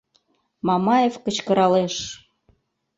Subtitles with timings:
[0.67, 1.95] —Мамаев кычкыралеш.